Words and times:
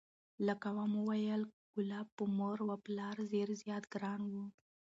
لکه 0.47 0.67
ومو 0.77 1.01
ویل 1.09 1.43
کلاب 1.73 2.07
په 2.17 2.23
مور 2.37 2.57
و 2.63 2.69
پلار 2.85 3.15
ډېر 3.33 3.47
زیات 3.61 3.83
ګران 3.93 4.21
و، 4.31 4.33